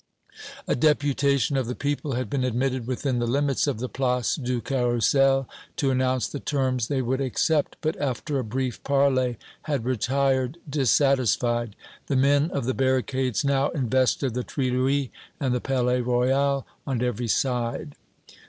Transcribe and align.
A 0.67 0.73
deputation 0.75 1.55
of 1.55 1.67
the 1.67 1.75
people 1.75 2.13
had 2.13 2.27
been 2.27 2.43
admitted 2.43 2.87
within 2.87 3.19
the 3.19 3.27
limits 3.27 3.67
of 3.67 3.77
the 3.77 3.87
Place 3.87 4.33
du 4.35 4.59
Carrousel 4.59 5.47
to 5.75 5.91
announce 5.91 6.25
the 6.27 6.39
terms 6.39 6.87
they 6.87 7.03
would 7.03 7.21
accept, 7.21 7.75
but 7.81 7.95
after 8.01 8.39
a 8.39 8.43
brief 8.43 8.83
parley 8.83 9.37
had 9.69 9.85
retired 9.85 10.57
dissatisfied. 10.67 11.75
The 12.07 12.15
men 12.15 12.49
of 12.49 12.65
the 12.65 12.73
barricades 12.73 13.45
now 13.45 13.69
invested 13.69 14.33
the 14.33 14.43
Tuileries 14.43 15.09
and 15.39 15.53
the 15.53 15.61
Palais 15.61 16.01
Royal 16.01 16.65
on 16.87 17.03
every 17.03 17.27
side. 17.27 17.93